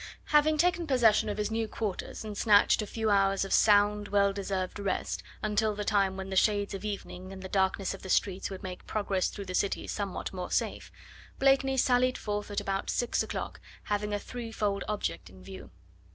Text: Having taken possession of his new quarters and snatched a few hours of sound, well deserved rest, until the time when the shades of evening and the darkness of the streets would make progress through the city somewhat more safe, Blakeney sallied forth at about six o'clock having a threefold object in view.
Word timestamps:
Having 0.33 0.57
taken 0.57 0.87
possession 0.87 1.29
of 1.29 1.37
his 1.37 1.51
new 1.51 1.67
quarters 1.67 2.25
and 2.25 2.35
snatched 2.35 2.81
a 2.81 2.87
few 2.87 3.11
hours 3.11 3.45
of 3.45 3.53
sound, 3.53 4.07
well 4.07 4.33
deserved 4.33 4.79
rest, 4.79 5.21
until 5.43 5.75
the 5.75 5.83
time 5.85 6.17
when 6.17 6.31
the 6.31 6.35
shades 6.35 6.73
of 6.73 6.83
evening 6.83 7.31
and 7.31 7.43
the 7.43 7.47
darkness 7.47 7.93
of 7.93 8.01
the 8.01 8.09
streets 8.09 8.49
would 8.49 8.63
make 8.63 8.87
progress 8.87 9.27
through 9.27 9.45
the 9.45 9.53
city 9.53 9.85
somewhat 9.85 10.33
more 10.33 10.49
safe, 10.49 10.91
Blakeney 11.37 11.77
sallied 11.77 12.17
forth 12.17 12.49
at 12.49 12.59
about 12.59 12.89
six 12.89 13.21
o'clock 13.21 13.61
having 13.83 14.11
a 14.11 14.17
threefold 14.17 14.83
object 14.87 15.29
in 15.29 15.43
view. 15.43 15.69